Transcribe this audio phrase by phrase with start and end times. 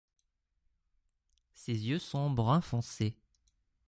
[1.53, 3.15] Ses yeux sont brun foncé.